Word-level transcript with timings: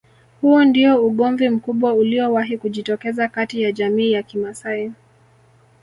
Huu 0.41 0.61
ndio 0.63 1.05
ugomvi 1.05 1.49
mkubwa 1.49 1.93
uliowahi 1.93 2.57
kujitokeza 2.57 3.27
kati 3.27 3.61
ya 3.61 3.71
jamii 3.71 4.11
ya 4.11 4.23
kimasai 4.23 4.91